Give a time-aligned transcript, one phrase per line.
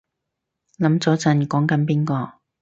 [0.79, 2.39] 諗咗陣講緊邊個